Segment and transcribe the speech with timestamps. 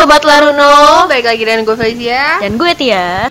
[0.00, 3.28] Sobat Laruno, baik lagi dengan gue Felicia Dan gue Tia.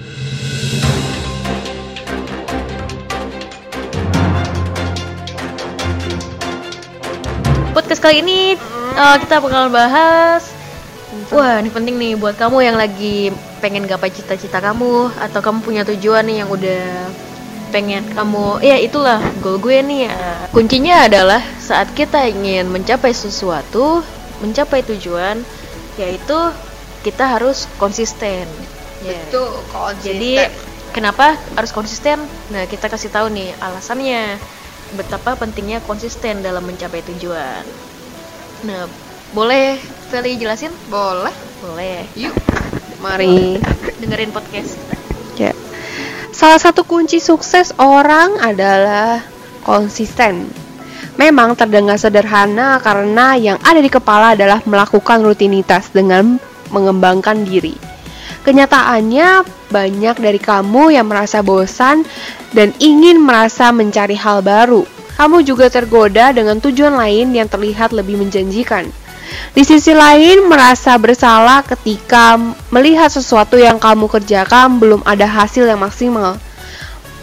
[7.73, 8.53] Podcast kali ini
[8.93, 10.53] uh, kita bakal bahas
[11.33, 13.33] Wah, ini penting nih buat kamu yang lagi
[13.65, 16.85] pengen gapai cita-cita kamu atau kamu punya tujuan nih yang udah
[17.73, 20.21] pengen kamu ya itulah goal gue nih ya.
[20.53, 24.05] Kuncinya adalah saat kita ingin mencapai sesuatu
[24.45, 25.41] mencapai tujuan
[25.99, 26.39] yaitu
[27.03, 28.47] kita harus konsisten.
[29.03, 30.07] Betul, konsisten.
[30.07, 30.31] Jadi
[30.95, 32.23] kenapa harus konsisten?
[32.55, 34.39] Nah kita kasih tahu nih alasannya.
[34.95, 37.61] Betapa pentingnya konsisten dalam mencapai tujuan.
[38.65, 38.89] Nah
[39.35, 39.77] boleh
[40.09, 40.73] Feli jelasin?
[40.89, 42.01] Boleh, boleh.
[42.17, 42.33] Yuk
[42.99, 43.61] Mari.
[44.01, 44.75] Dengerin podcast.
[45.39, 45.55] Ya.
[46.35, 49.23] Salah satu kunci sukses orang adalah
[49.63, 50.51] konsisten.
[51.19, 56.39] Memang terdengar sederhana karena yang ada di kepala adalah melakukan rutinitas dengan
[56.71, 57.75] mengembangkan diri.
[58.47, 62.07] Kenyataannya, banyak dari kamu yang merasa bosan
[62.55, 64.87] dan ingin merasa mencari hal baru.
[65.19, 68.87] Kamu juga tergoda dengan tujuan lain yang terlihat lebih menjanjikan.
[69.51, 72.39] Di sisi lain, merasa bersalah ketika
[72.71, 76.39] melihat sesuatu yang kamu kerjakan belum ada hasil yang maksimal.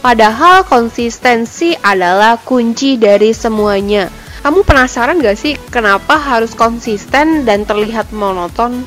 [0.06, 4.06] Padahal konsistensi adalah kunci dari semuanya.
[4.46, 8.86] Kamu penasaran gak sih kenapa harus konsisten dan terlihat monoton?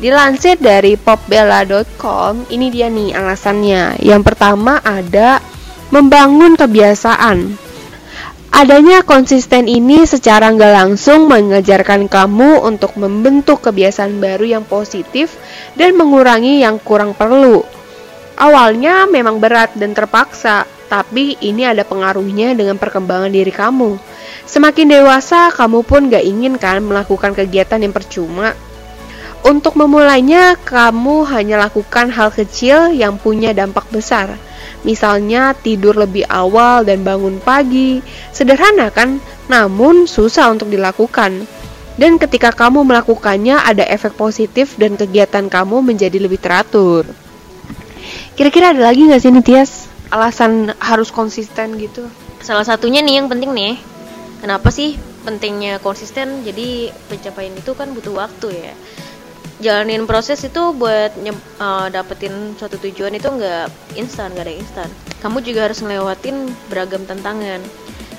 [0.00, 4.00] Dilansir dari popbella.com, ini dia nih alasannya.
[4.00, 5.44] Yang pertama ada
[5.92, 7.60] membangun kebiasaan.
[8.48, 15.36] Adanya konsisten ini secara nggak langsung mengajarkan kamu untuk membentuk kebiasaan baru yang positif
[15.76, 17.60] dan mengurangi yang kurang perlu.
[18.38, 23.98] Awalnya memang berat dan terpaksa, tapi ini ada pengaruhnya dengan perkembangan diri kamu.
[24.46, 28.54] Semakin dewasa, kamu pun gak ingin kan melakukan kegiatan yang percuma.
[29.42, 34.38] Untuk memulainya, kamu hanya lakukan hal kecil yang punya dampak besar.
[34.86, 37.98] Misalnya tidur lebih awal dan bangun pagi.
[38.30, 39.18] Sederhana kan?
[39.50, 41.42] Namun susah untuk dilakukan.
[41.98, 47.02] Dan ketika kamu melakukannya ada efek positif dan kegiatan kamu menjadi lebih teratur.
[48.36, 49.86] Kira-kira ada lagi nggak sih nih Tias?
[50.08, 52.08] Alasan harus konsisten gitu?
[52.42, 53.74] salah satunya nih yang penting nih
[54.38, 54.94] kenapa sih
[55.26, 58.74] pentingnya konsisten jadi pencapaian itu kan butuh waktu ya
[59.58, 64.88] jalanin proses itu buat eh, dapetin suatu tujuan itu nggak instan nggak ada yang instan
[65.18, 67.58] kamu juga harus ngelewatin beragam tantangan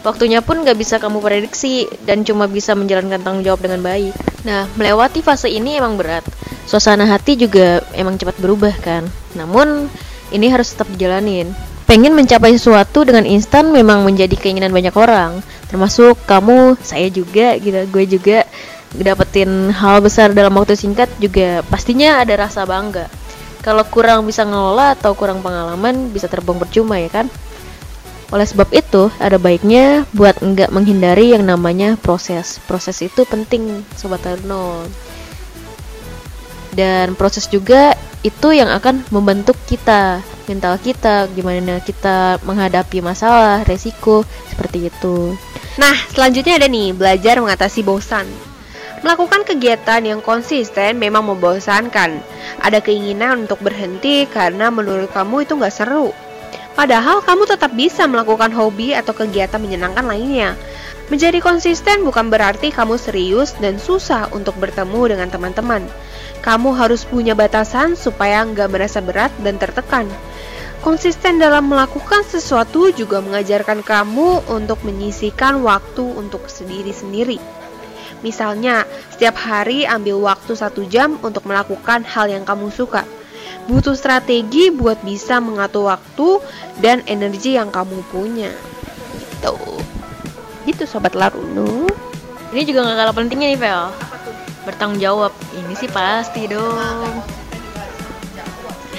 [0.04, 4.14] waktunya pun nggak bisa kamu prediksi dan cuma bisa menjalankan tanggung jawab dengan baik.
[4.48, 6.24] Nah melewati fase ini emang berat.
[6.70, 9.04] Suasana hati juga emang cepat berubah kan.
[9.34, 9.90] Namun
[10.30, 11.52] ini harus tetap dijalanin.
[11.90, 15.42] Pengen mencapai sesuatu dengan instan memang menjadi keinginan banyak orang.
[15.74, 17.82] Termasuk kamu saya juga gitu.
[17.90, 18.46] Gue juga
[18.94, 23.10] dapetin hal besar dalam waktu singkat juga pastinya ada rasa bangga.
[23.60, 27.28] Kalau kurang bisa ngelola atau kurang pengalaman bisa terbang percuma ya kan
[28.30, 34.22] oleh sebab itu ada baiknya buat enggak menghindari yang namanya proses proses itu penting sobat
[34.26, 34.86] Arno
[36.78, 44.22] dan proses juga itu yang akan membentuk kita mental kita gimana kita menghadapi masalah resiko
[44.54, 45.34] seperti itu
[45.80, 48.28] Nah, selanjutnya ada nih, belajar mengatasi bosan.
[49.00, 52.20] Melakukan kegiatan yang konsisten memang membosankan.
[52.60, 56.12] Ada keinginan untuk berhenti karena menurut kamu itu nggak seru.
[56.80, 60.56] Padahal kamu tetap bisa melakukan hobi atau kegiatan menyenangkan lainnya.
[61.12, 65.84] Menjadi konsisten bukan berarti kamu serius dan susah untuk bertemu dengan teman-teman.
[66.40, 70.08] Kamu harus punya batasan supaya nggak merasa berat dan tertekan.
[70.80, 77.44] Konsisten dalam melakukan sesuatu juga mengajarkan kamu untuk menyisihkan waktu untuk sendiri sendiri.
[78.24, 83.04] Misalnya, setiap hari ambil waktu satu jam untuk melakukan hal yang kamu suka.
[83.68, 86.40] Butuh strategi buat bisa mengatur waktu
[86.80, 88.54] dan energi yang kamu punya.
[89.18, 89.56] Gitu.
[90.64, 91.90] Gitu sobat Laruno.
[92.50, 93.94] ini juga nggak kalah pentingnya nih Vel
[94.70, 97.24] bertanggung jawab ini sih pasti dong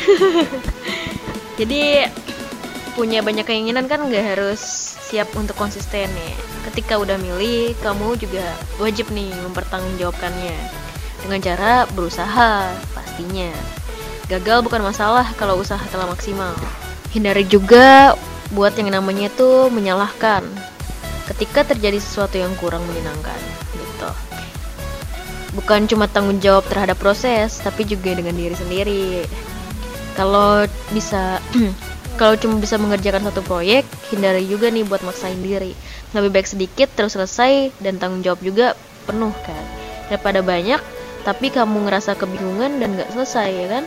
[1.61, 2.11] jadi
[2.99, 4.61] punya banyak keinginan kan nggak harus
[5.06, 6.35] siap untuk konsisten nih
[6.71, 8.45] ketika udah milih kamu juga
[8.83, 10.59] wajib nih mempertanggungjawabkannya
[11.23, 13.53] dengan cara berusaha pastinya
[14.31, 16.55] gagal bukan masalah kalau usaha telah maksimal.
[17.11, 18.15] Hindari juga
[18.55, 20.47] buat yang namanya itu menyalahkan
[21.35, 23.38] ketika terjadi sesuatu yang kurang menyenangkan
[23.75, 24.11] gitu.
[25.59, 29.27] Bukan cuma tanggung jawab terhadap proses tapi juga dengan diri sendiri.
[30.15, 30.62] Kalau
[30.94, 31.43] bisa
[32.21, 33.82] kalau cuma bisa mengerjakan satu proyek
[34.15, 35.75] hindari juga nih buat maksain diri.
[36.15, 38.79] Lebih baik sedikit terus selesai dan tanggung jawab juga
[39.11, 39.65] penuh kan?
[40.06, 40.79] Daripada banyak
[41.21, 43.85] tapi kamu ngerasa kebingungan dan nggak selesai ya kan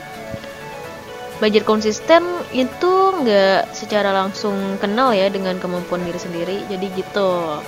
[1.43, 2.23] belajar konsisten
[2.55, 6.63] itu nggak secara langsung kenal ya dengan kemampuan diri sendiri.
[6.71, 7.59] Jadi gitu.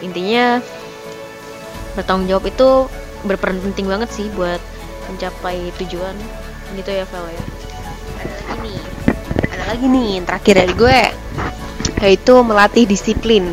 [0.00, 0.64] Intinya
[1.92, 2.88] bertanggung jawab itu
[3.28, 4.64] berperan penting banget sih buat
[5.12, 6.16] mencapai tujuan.
[6.72, 7.44] Gitu ya Vel ya.
[8.56, 8.72] Ini
[9.52, 11.00] ada lagi nih terakhir dari gue
[12.00, 13.44] yaitu melatih disiplin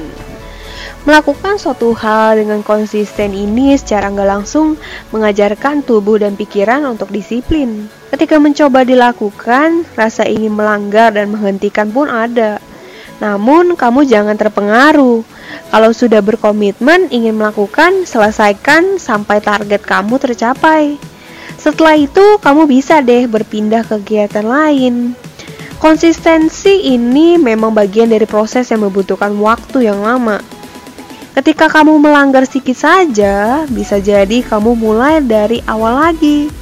[1.04, 4.80] Melakukan suatu hal dengan konsisten ini secara nggak langsung
[5.12, 7.92] mengajarkan tubuh dan pikiran untuk disiplin.
[8.08, 12.64] Ketika mencoba dilakukan, rasa ingin melanggar dan menghentikan pun ada.
[13.20, 15.28] Namun, kamu jangan terpengaruh.
[15.76, 20.96] Kalau sudah berkomitmen ingin melakukan, selesaikan sampai target kamu tercapai.
[21.60, 25.20] Setelah itu, kamu bisa deh berpindah kegiatan lain.
[25.84, 30.63] Konsistensi ini memang bagian dari proses yang membutuhkan waktu yang lama.
[31.34, 36.54] Ketika kamu melanggar sedikit saja, bisa jadi kamu mulai dari awal lagi.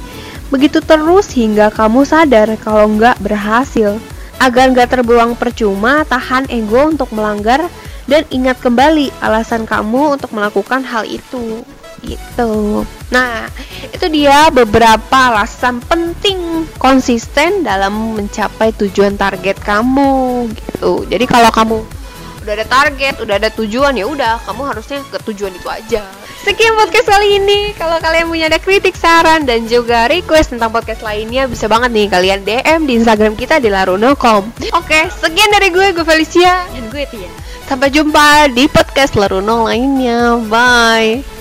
[0.48, 4.00] Begitu terus hingga kamu sadar kalau nggak berhasil.
[4.40, 7.68] Agar nggak terbuang percuma, tahan ego untuk melanggar
[8.08, 11.60] dan ingat kembali alasan kamu untuk melakukan hal itu.
[12.00, 12.82] Gitu.
[13.12, 13.52] Nah,
[13.92, 21.04] itu dia beberapa alasan penting konsisten dalam mencapai tujuan target kamu gitu.
[21.06, 22.01] Jadi kalau kamu
[22.42, 26.02] udah ada target, udah ada tujuan ya udah kamu harusnya ke tujuan itu aja.
[26.42, 27.70] Sekian podcast kali ini.
[27.78, 32.06] Kalau kalian punya ada kritik, saran dan juga request tentang podcast lainnya bisa banget nih
[32.10, 34.50] kalian DM di Instagram kita di laruno.com.
[34.74, 37.30] Oke, sekian dari gue, gue Felicia dan gue Tia
[37.70, 40.36] Sampai jumpa di podcast Laruno lainnya.
[40.50, 41.31] Bye.